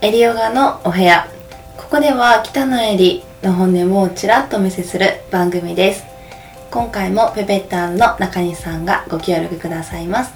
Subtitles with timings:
[0.00, 1.26] エリヨガのお部屋。
[1.76, 6.04] ここでは北野エリの本音をちらっとお見せする番組です。
[6.70, 10.32] 今回もペペッターズの中西さんがご協力くださいます。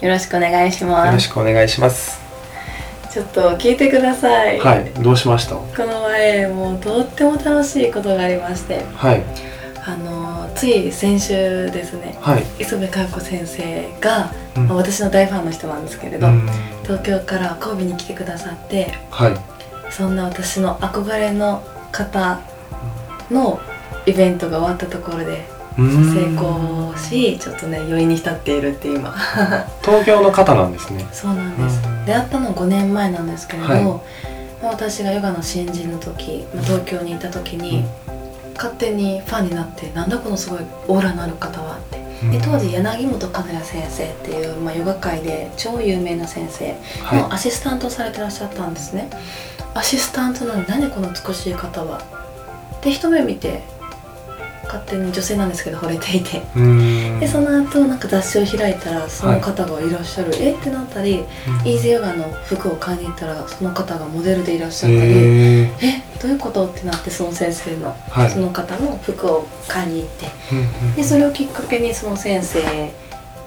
[0.00, 1.12] よろしくお願いしよます。
[1.14, 2.20] ろしくお願いします。
[3.10, 5.56] ちょっと聞いてください、はいどうしました？
[5.56, 8.84] この前もうとっても楽しいことがありまして。
[8.94, 9.24] はい
[10.62, 12.16] つい先週ですね。
[12.20, 12.44] はい。
[12.60, 14.68] 磯部佳代子先生が、うん。
[14.68, 16.48] まあ私の大ファンの人なんですけれど、うん。
[16.84, 19.34] 東京から神戸に来てくださってはい。
[19.90, 22.40] そんな私の憧れの方
[23.28, 23.58] の
[24.06, 26.14] イベントが終わったところでうん。
[26.14, 29.12] 成功しちょっとね余韻に浸っているって今。
[29.82, 31.04] 東京の方なんですね。
[31.12, 31.82] そうなんです。
[31.84, 32.04] うん。
[32.06, 33.84] 出会ったの5年前なんですけれど、はい。
[33.84, 33.90] ま
[34.62, 37.84] あ私がヨガの新人の時、まあ東京にいた時に、
[38.62, 42.00] 勝手にファンになってなんだこのすごいオーラのある方はって。
[42.30, 46.76] で当時柳本和也先生っていう、まあ、ヨガ界で超有名な先生
[47.12, 49.10] のはアシスタントをされてらっしゃったんですね、
[49.74, 52.00] アシスタントなのに何この美しい方は？
[52.80, 53.64] で一目見て
[54.72, 56.40] 勝手に女性なんですけど惚れていて。
[57.20, 60.54] でその後なんか雑誌を開いたらその方がいらっしゃる、え？
[60.54, 61.68] ってなったりうん。
[61.68, 65.12] イーゼヨガの服を買いに行ったらその方がモデルでいらっしゃったり、
[65.82, 66.02] え？
[66.22, 66.66] どういうこと？
[66.66, 68.30] ってなってその先生の、はい。
[68.30, 70.26] その方の服を買いに行って。
[70.96, 72.60] でそれをきっかけにその先生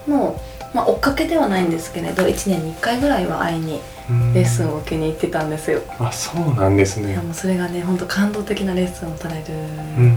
[0.07, 0.39] の、
[0.73, 4.33] まあ、追っかけではないんですけれど1年に1回ぐらいは会いにうん。
[4.33, 9.43] レッスンを受けに行ってたんですよ、あそうなんですいねやもうそれがね本当感動的なレッスンをされる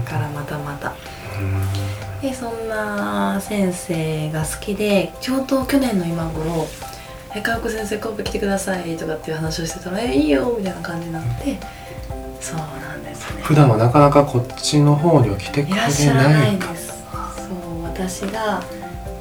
[0.05, 0.93] からまたまた、
[1.39, 2.21] うん。
[2.21, 6.67] でそんな先生が好きでちょうど去年の今頃
[7.35, 11.57] 「え川子先生神戸来てください」とかっていう話をしてたら「えいいよ」みたいな感じになって
[12.41, 13.41] そうなんですね。
[13.41, 16.87] 普段はなかなかこっちの方には来てくれいらっしゃらなないいかです。
[16.87, 16.93] そ
[17.53, 18.61] う私が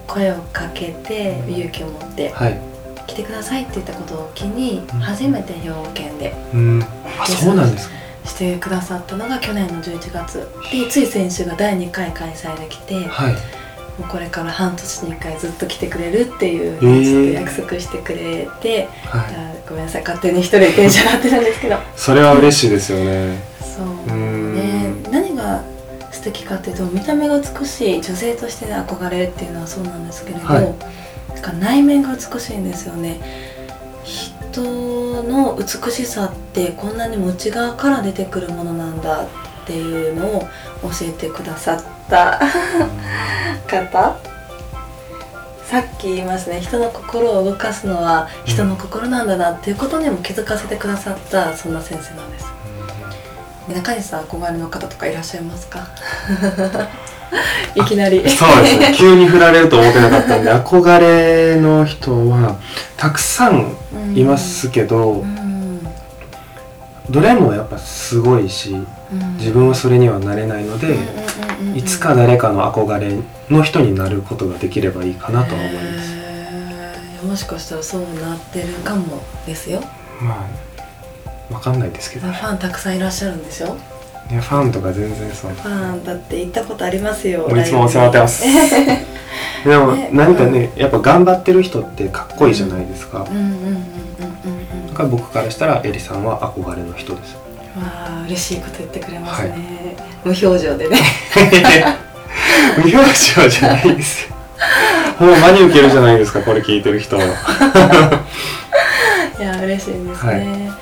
[0.08, 2.58] 声をかけて勇気を持ってはい。
[3.06, 5.00] 来てくださいって言ったことを機にうん。
[5.00, 6.82] 初めて兵庫県でうん。
[7.20, 7.94] あそうなんですか。
[8.24, 10.48] してくださったのが去年の11月。
[10.72, 13.34] でつい先週が第2回開催できてもはい。
[13.34, 13.36] う
[14.08, 19.20] これから半年に1回ずっと来てくれるっていうえーちょっと約束してくれて、はい。
[19.34, 20.02] あごめんなさい。
[20.02, 21.76] 勝手に一人でテンション上がってるんですけど。
[21.96, 23.47] それは嬉しいですよね
[26.28, 30.64] 素敵かっていうと見た目が美しい女性としてね憧れるっていうのはそうなんですけれど、はい。
[30.64, 33.18] なんか内面が美しいんですよね。
[34.04, 34.62] 人
[35.22, 39.28] の美しさってこんなに内側から出てくるものなんだっ
[39.66, 40.40] ていうのを
[40.82, 42.40] 教えてくださった
[43.66, 44.16] 方。
[45.64, 46.60] さっき言いますね。
[46.60, 52.57] 人の心を動かすのは人の心なんだなっていうことにも気づかせてくださったそんな先生なんです
[53.74, 55.88] 中西さん憧れの方とかいらっしゃいますか？
[57.74, 58.28] いきなり。
[58.30, 58.94] そうですね。
[58.96, 62.56] 急に振られると思ってなかったんで憧れの人は
[62.96, 63.76] たくさん
[64.14, 65.86] いますけど、うん。
[67.10, 69.36] どれもやっぱすごいしうん。
[69.38, 70.98] 自分はそれにはなれないので、
[71.74, 73.16] いつか誰かの憧れ
[73.50, 77.26] の人になることができればいいかなとは思います、へー。
[77.26, 79.82] もしかしたらそうなってるかもですよ。
[80.20, 80.77] まあ
[81.50, 83.76] わかんないですけど、ね、ファンたくさんいらっしゃるんでしょ？
[84.28, 85.52] ファンとか全然そう。
[85.52, 88.44] ファンだって行ったことありますよいつもお世話になってます。
[89.64, 90.10] でもね。
[90.12, 97.34] 何かねやっぱ頑張ってる人ってかっこいいじゃないですか、うんうんうんうんうんうんだから僕からしたらエリさんは憧れの人です。
[97.34, 97.40] わ
[97.84, 100.98] あ嬉しいこと言ってくれますね、無表情でね。
[102.76, 104.28] 無表情じゃないです。
[104.28, 104.34] よ
[105.20, 107.22] もう真に受けるじゃないですかこれ聞いてる人は。
[109.38, 110.72] いや嬉しいですね,、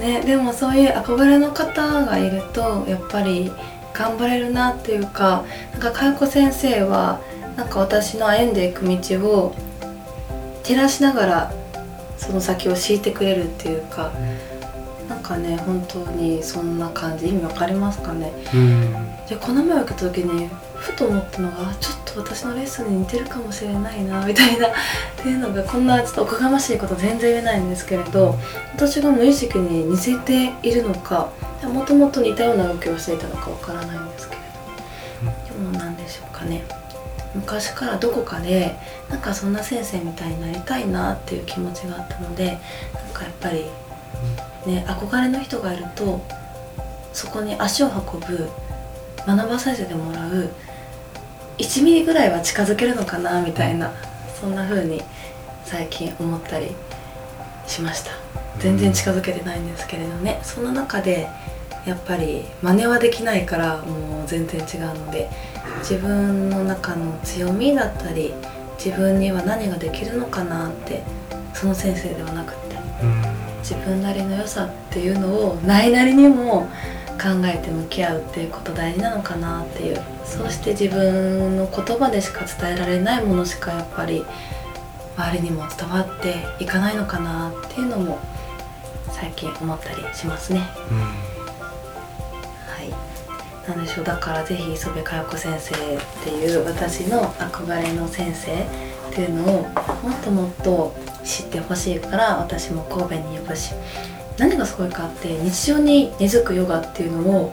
[0.00, 3.52] ねでもそういう憧れの方がいるとやっぱり
[3.92, 7.20] 頑張れるなっていうかなんか佳代子先生は
[7.56, 8.96] なんか私の歩んでいく道
[9.28, 9.54] を
[10.62, 11.52] 照らしながら
[12.16, 14.12] その先を敷いてくれるっていうか
[15.08, 17.28] なんかね本当にそんな感じ。
[17.28, 18.32] 意味わかりますかね？
[18.54, 18.92] うん。
[19.26, 20.48] でこの前受けた時に
[20.80, 24.70] ふと思ったのがちょっと私のレッスンに似てるかもしれないなみたいなっ
[25.16, 28.34] ていうのがこんなちょっとおこがましいこと全然言えないんですけれど
[28.74, 31.30] 私が無意識に似せているのか
[31.62, 34.40] もともと似たような動きをしていたのかわからないんですけれ
[35.22, 36.62] どでも何でしょうかね。
[37.34, 38.76] 昔からどこかで
[39.08, 42.58] なんかそんな先生みたいになりたいなっていう気持ちがあったので
[42.92, 43.66] なんかやっぱり
[44.66, 46.20] ね憧れの人がいると
[47.12, 48.48] そこに足を運ぶ
[49.26, 50.50] 学ばさせてもらう
[51.60, 53.92] 1ミリぐらいは近づけるのかなみたいな
[54.40, 55.02] そんな風に
[55.64, 56.68] 最近思ったり
[57.66, 58.12] しました。
[58.58, 60.40] 全然近づけてないんですけれどね。
[60.42, 61.28] その中で
[61.86, 65.30] やっぱり真似はできないからもう全然違うので
[65.78, 68.34] 自分の中の強みだったり
[68.82, 71.02] 自分には何ができるのかなって
[71.54, 72.76] その先生ではなくて
[73.62, 76.68] 自分なりの良さっていうのをないなりにも
[77.20, 80.00] 考えて向き合うっていうこと大事なのかなっていう。
[80.24, 84.24] そうして自分の言葉でしか伝えられないものしかやっぱり
[85.16, 88.18] 周りにも伝わっていかないのかなっていうのも
[89.10, 90.60] 最近思ったりしますね。
[90.60, 90.66] は
[92.82, 93.68] い。
[93.68, 94.04] なんでしょう。
[94.04, 95.78] だからぜひ磯部佳代子先生っ
[96.24, 99.62] ていう私の憧れの先生っていうのを
[100.02, 100.94] もっともっと
[101.24, 103.74] 知ってほしいから私も神戸に呼ぶし
[104.40, 107.52] 何がすごいかって日常に根付くヨガっていうのを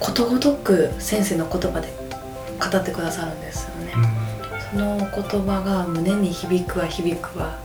[0.00, 1.92] ことごとく先生の言葉で
[2.58, 3.92] 語ってくださるんですよね、
[4.72, 5.08] その言
[5.42, 7.58] 葉が胸に響くわ響くわ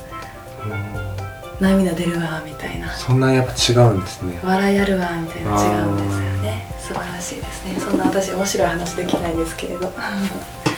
[1.62, 2.90] 涙出るわみたいな。
[2.94, 4.40] そんなやっぱ違うんですね。
[4.44, 6.66] 笑いあるわみたいな違うんですよね。
[6.80, 7.76] 素晴らしいですね。
[7.80, 9.92] そんな私面白い話できないですけれど。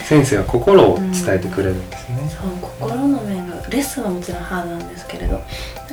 [0.04, 5.36] 先生は心を伝えてくれるんですね、そう心の面がレッスンはもちろんハードなんですけれど。
[5.36, 5.42] だ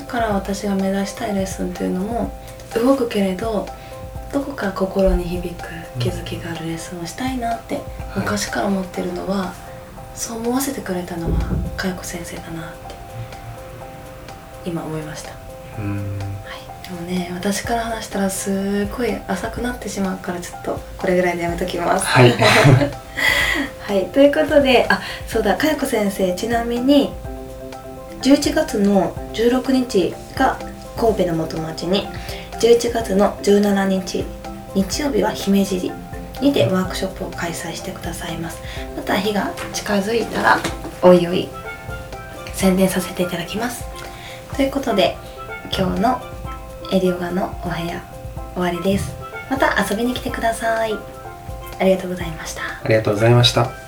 [0.08, 2.32] から私が目指したいレッスンというのも
[2.74, 3.66] 動くけれど
[4.32, 5.68] どこか心に響く
[5.98, 7.80] 気づきがあるレッスンをしたいなって
[8.16, 9.54] 昔から思ってるのは、
[10.14, 11.38] そう思わせてくれたのは
[11.76, 12.94] 佳代子先生だなって
[14.66, 15.30] 今思いました、
[16.88, 22.06] でもね私から話したらすごい浅くなってしまうからちょっとこれぐらいでやめときます。
[22.06, 22.34] はい。
[23.88, 27.10] はい、ということであそうだかやこ先生ちなみに
[28.22, 30.58] 11月の16日が
[30.96, 32.06] 神戸の元町に
[32.60, 34.24] 11月の17日
[34.74, 35.92] 日曜日は姫路
[36.40, 38.60] にてワークショップを開催してくださいます。
[38.96, 40.58] また日が近づいたら
[41.02, 41.48] おいおい
[42.54, 43.84] 宣伝させていただきます。
[44.56, 45.16] ということで
[45.76, 46.20] 今日の
[46.92, 48.02] エリオガのお部屋
[48.54, 49.14] 終わりです。
[49.50, 50.94] また遊びに来てください。
[51.80, 52.62] ありがとうございました。
[52.84, 53.87] ありがとうございました。